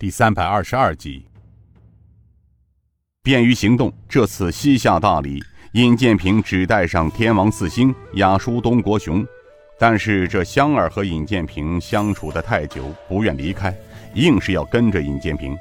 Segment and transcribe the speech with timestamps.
[0.00, 1.26] 第三百二十二集。
[3.20, 9.26] 便于行动，这次西下大理，尹建平只带上天王四星雅书东国雄，
[9.76, 13.76] 但是这香儿和尹建平相处的太久，不愿离开，
[14.14, 15.58] 硬是要跟着尹建平。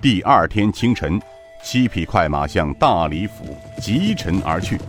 [0.00, 1.20] 第二天清晨，
[1.62, 4.80] 七匹快马向大理府疾驰而去，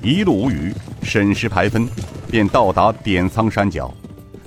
[0.00, 0.72] 一路无语，
[1.02, 1.88] 审时排分，
[2.30, 3.92] 便到达点苍山脚。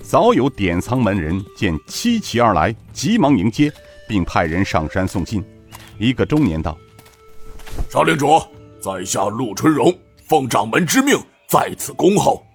[0.04, 3.72] 早有点苍门人见七骑而来，急忙迎接。
[4.12, 5.42] 并派人上山送信。
[5.98, 6.78] 一个中年道
[7.90, 8.28] ：“少领主，
[8.82, 9.98] 在下陆春荣，
[10.28, 12.45] 奉掌门之命在此恭候。”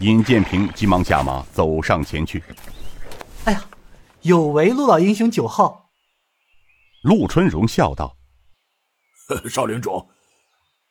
[0.00, 2.42] 尹建平急忙下马走上前去。
[3.46, 3.64] “哎呀，
[4.22, 5.88] 有违陆老英雄九号。”
[7.04, 8.16] 陆春荣笑道
[9.48, 10.04] ：“少领主，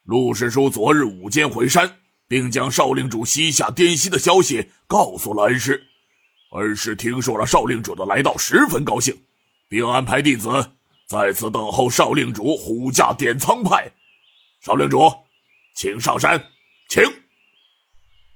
[0.04, 1.98] 陆师叔昨日午间回山，
[2.30, 5.84] 并将少令主西下滇西的消息告诉了恩师。
[6.52, 9.14] 恩师听说了少令主的来到，十分高兴。”
[9.68, 10.50] 并安排弟子
[11.08, 13.92] 在此等候少令主虎驾点苍派。
[14.62, 15.00] 少令主，
[15.76, 16.44] 请上山，
[16.90, 17.04] 请。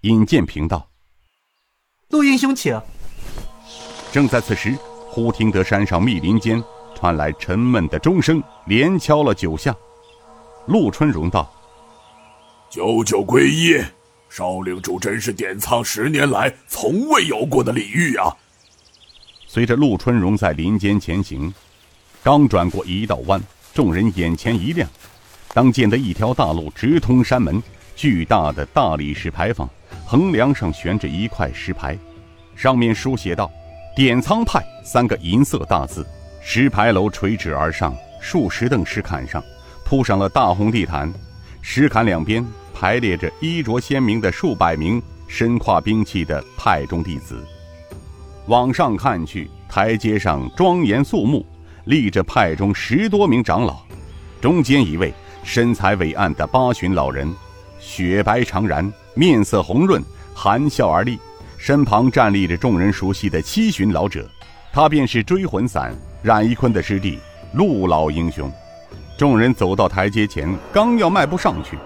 [0.01, 0.87] 尹建平道
[2.09, 2.79] ：“陆英雄，请。”
[4.13, 4.77] 正在此时，
[5.09, 6.63] 忽听得山上密林间
[6.95, 9.75] 传来沉闷的钟声，连敲了九下。
[10.67, 11.51] 陆春荣道
[12.73, 13.79] ：“九九归一，
[14.31, 18.35] 少领主真是点苍十年来从未有过的礼遇啊！”
[19.45, 21.53] 随着陆春荣在林间前行，
[22.23, 23.39] 刚转过一道弯，
[23.75, 24.89] 众人眼前一亮，
[25.53, 27.61] 当见得一条大路直通山门，
[27.95, 29.69] 巨大的大理石牌坊，
[30.03, 31.95] 横梁上悬着一块石牌，
[32.55, 33.51] 上面书写道
[33.95, 36.03] “点苍派”三个银色大字。
[36.41, 39.43] 石牌楼垂直而上，数十凳石坎上
[39.85, 41.13] 铺上了大红地毯，
[41.61, 42.43] 石坎两边
[42.73, 47.41] 排列着衣着鲜明的数百名身挎兵器的派中弟子。
[48.47, 51.45] 往上看去，台阶上庄严肃穆，
[51.85, 53.77] 立着派中十多名长老，
[54.41, 57.33] 中间一位身材伟岸的八旬老人，
[57.79, 60.03] 雪白长髯，面色红润，
[60.33, 61.17] 含笑而立。
[61.57, 64.29] 身旁站立着众人熟悉的七旬老者，
[64.73, 67.17] 他便是追魂散冉一坤的师弟
[67.53, 68.51] 陆老英雄。
[69.17, 71.77] 众人走到台阶前，刚要迈步上去，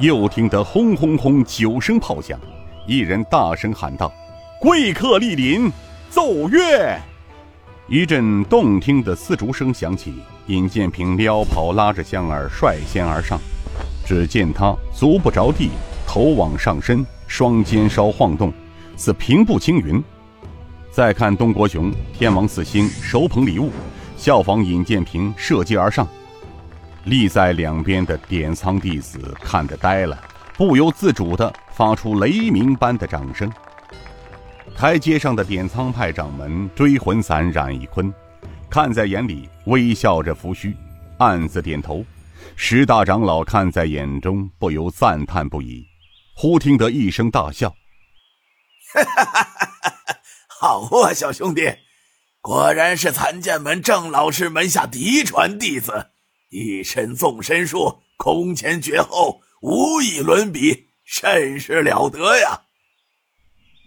[0.00, 2.38] 又听得轰轰轰九声炮响，
[2.86, 4.12] 一人大声喊道
[4.60, 5.70] ：“贵客莅临！”
[6.10, 6.98] 奏乐，
[7.88, 10.14] 一阵动听的丝竹声响起。
[10.46, 13.38] 尹建平撩袍拉着香儿率先而上，
[14.04, 15.70] 只见他足不着地，
[16.06, 18.52] 头往上伸，双肩稍晃动，
[18.96, 20.02] 似平步青云。
[20.90, 23.70] 再看东国雄、天王四星手捧礼物，
[24.16, 26.06] 效仿尹建平射击而上。
[27.04, 30.18] 立在两边的点苍弟子看得呆了，
[30.56, 33.50] 不由自主地发出雷鸣般的掌声。
[34.76, 38.12] 台阶上的点苍派掌门追魂散冉一坤，
[38.68, 40.74] 看在眼里，微笑着拂须，
[41.18, 42.04] 暗自点头。
[42.56, 45.84] 十大长老看在眼中，不由赞叹不已。
[46.34, 47.68] 忽听得一声大笑
[48.94, 50.16] ：“哈哈哈哈哈！
[50.48, 51.72] 好啊，小兄弟，
[52.40, 56.10] 果然是残剑门郑老师门下嫡传弟子，
[56.50, 62.62] 一身纵身术，空前绝后，无以伦比，甚是了得呀！”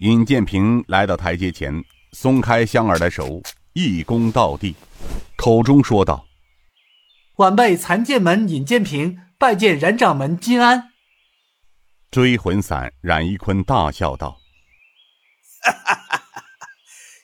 [0.01, 3.41] 尹建平来到台阶前，松开香儿的手，
[3.73, 4.75] 一躬到地，
[5.35, 6.28] 口中说道
[7.38, 10.91] ：“晚辈残剑门尹建平拜见冉掌门金安。”
[12.12, 14.38] 追魂散冉一坤大笑道：
[15.63, 16.44] “哈哈哈哈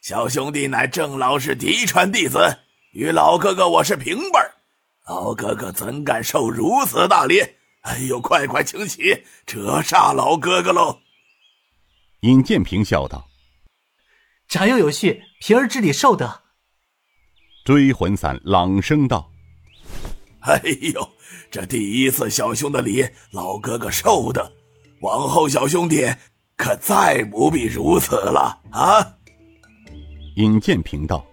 [0.02, 2.40] 小兄弟乃郑老师嫡传弟子，
[2.92, 4.52] 与老哥哥我是平辈儿，
[5.08, 7.41] 老哥哥怎敢受如此大礼？
[7.81, 11.00] 哎呦，快快请起，折煞老哥哥喽！”
[12.22, 13.28] 尹建平笑道
[14.47, 16.44] ：“长幼有序，平儿之礼受得。”
[17.66, 19.30] 追魂散朗声道
[20.40, 20.62] ：“哎
[20.94, 21.09] 呦，
[21.52, 24.53] 这第一次小兄的礼，老哥哥受的，
[25.02, 26.08] 往后小兄弟
[26.56, 29.18] 可再不必如此了啊！”
[30.38, 31.25] 尹建平道：“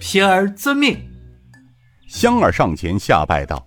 [0.00, 1.00] 平儿遵命。”
[2.10, 3.64] 香儿上前下拜道：“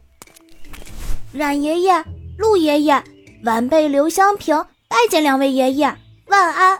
[1.31, 1.94] 冉爷爷、
[2.38, 3.01] 陆爷爷，
[3.45, 4.54] 晚辈刘香平。”
[4.90, 5.88] 拜见两位爷爷，
[6.28, 6.78] 万安。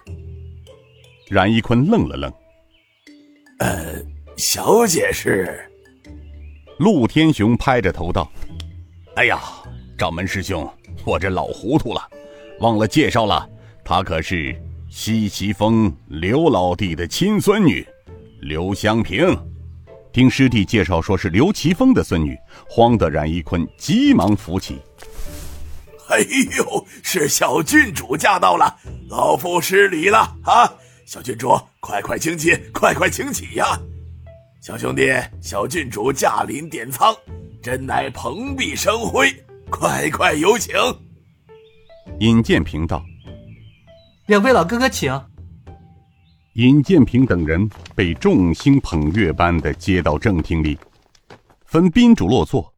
[1.30, 2.32] 冉一坤愣了愣，
[3.60, 3.96] 呃，
[4.36, 5.58] 小姐是？
[6.80, 8.30] 陆天雄拍着头道
[9.16, 9.40] ：“哎呀，
[9.98, 10.70] 掌门师兄，
[11.06, 12.08] 我这老糊涂了，
[12.60, 13.50] 忘了介绍了，
[13.86, 14.54] 她可是
[14.90, 17.88] 西岐峰刘老弟的亲孙女，
[18.42, 19.36] 刘香平。”
[20.14, 22.38] 听师弟介绍说是刘奇峰的孙女，
[22.70, 24.80] 慌得冉一坤急忙扶起。
[26.10, 26.20] 哎
[26.56, 28.78] 呦，是小郡主驾到了，
[29.10, 30.72] 老夫失礼了啊！
[31.08, 33.66] 小郡主，快快请起，快快请起呀！
[34.62, 35.12] 小兄弟，
[35.42, 37.16] 小郡主驾临点仓，
[37.64, 39.34] 真乃蓬荜生辉，
[39.72, 40.76] 快快有请。
[42.20, 43.04] 尹建平道
[44.28, 45.12] ：“两位老哥哥，请。”
[46.54, 50.78] 尹建平等人被众星捧月般的接到正厅里，
[51.66, 52.72] 分宾主落座。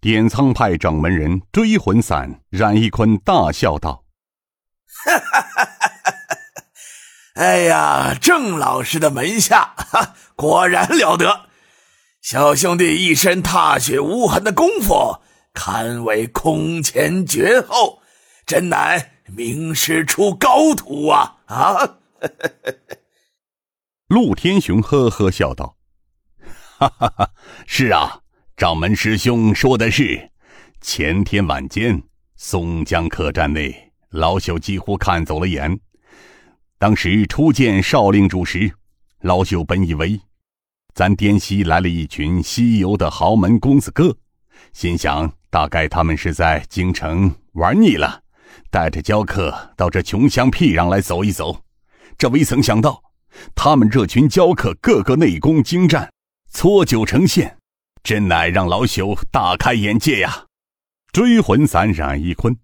[0.00, 4.04] 点苍派掌门人追魂散冉一坤大笑道
[5.06, 6.16] ：“哈哈哈哈哈！
[7.34, 11.42] 哎呀，郑老师的门下，哈，果然了得！
[12.20, 15.20] 小兄弟一身踏雪无痕的功夫，
[15.54, 18.00] 堪为空前绝后，
[18.44, 21.36] 真乃名师出高徒啊！
[21.46, 21.98] 啊！”
[24.08, 25.76] 陆天雄呵呵笑道
[26.78, 27.30] ：“哈哈哈，
[27.66, 28.20] 是啊。”
[28.54, 30.30] 掌门师兄说的是，
[30.80, 32.00] 前天晚间
[32.36, 35.80] 松江客栈内，老朽几乎看走了眼。
[36.78, 38.70] 当时初见少令主时，
[39.22, 40.20] 老朽本以为
[40.94, 44.16] 咱滇西来了一群西游的豪门公子哥，
[44.72, 48.22] 心想大概他们是在京城玩腻了，
[48.70, 51.64] 带着娇客到这穷乡僻壤来走一走。
[52.16, 53.02] 这未曾想到，
[53.54, 56.12] 他们这群娇客个个内功精湛，
[56.50, 57.56] 搓酒成线。
[58.02, 60.44] 真乃让老朽大开眼界呀！
[61.10, 62.58] 追魂散冉一坤，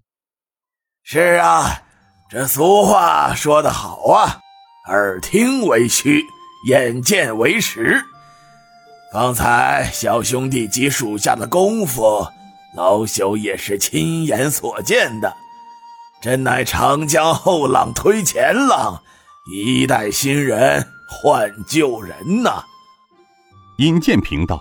[1.03, 1.83] 是啊，
[2.29, 4.41] 这俗话说得好啊，
[4.89, 6.25] 耳听为虚，
[6.69, 8.05] 眼见为实。
[9.13, 12.27] 方才小兄弟及属下的功夫，
[12.77, 15.37] 老朽也是亲眼所见的，
[16.21, 19.03] 真乃长江后浪推前浪，
[19.53, 22.63] 一代新人换旧人呐！
[23.79, 24.61] 尹建平道。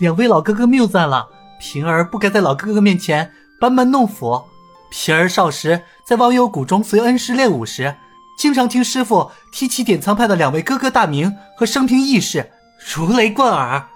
[0.00, 1.28] 两位老哥哥谬赞了，
[1.60, 4.42] 平儿不该在老哥哥面前班门弄斧。
[4.90, 7.94] 平儿少时在忘忧谷中随恩师练武时，
[8.36, 12.50] 经常听师傅提起典藏派的两位哥哥大名和生平轶事，
[12.92, 13.86] 如雷贯耳。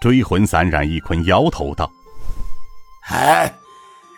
[0.00, 1.88] 追魂散冉一坤摇头道
[3.08, 3.54] ：“哎，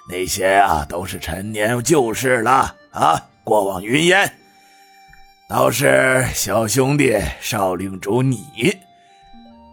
[0.09, 4.39] 那些啊都是陈年旧事了啊，过往云烟。
[5.52, 8.75] 倒是小兄弟少令主你。”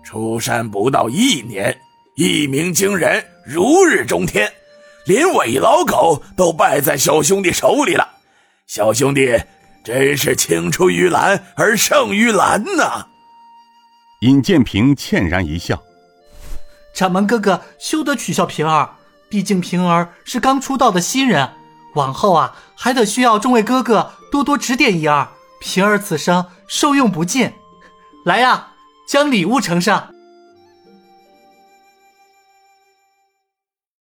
[0.04, 1.80] 出山不到一年，
[2.16, 4.52] 一鸣惊人，如日中天，
[5.06, 8.06] 连伪老狗都败在小兄弟手里了。
[8.68, 9.40] 小兄弟
[9.82, 13.08] 真是青出于蓝而胜于蓝呐！
[14.20, 15.82] 尹建平歉然一笑
[16.94, 18.90] ：“掌门哥哥休得取笑平儿，
[19.30, 21.50] 毕竟平儿是刚出道的新人，
[21.96, 25.26] 往后啊还得需要众位哥哥多多指点一二。
[25.60, 27.54] 平儿此生受用不尽，
[28.24, 28.68] 来呀！”
[29.08, 30.14] 将礼物呈上。